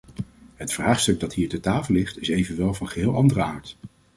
Het 0.55 0.73
vraagstuk 0.73 1.19
dat 1.19 1.33
hier 1.33 1.49
ter 1.49 1.59
tafel 1.61 1.93
ligt 1.93 2.19
is 2.21 2.27
evenwel 2.27 2.73
van 2.73 2.87
geheel 2.89 3.15
andere 3.15 3.41
aard. 3.43 3.75